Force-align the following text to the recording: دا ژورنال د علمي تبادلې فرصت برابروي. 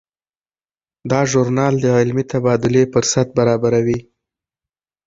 دا 1.11 1.21
ژورنال 1.31 1.73
د 1.79 1.85
علمي 1.99 2.23
تبادلې 2.31 2.83
فرصت 2.93 3.27
برابروي. 3.37 3.99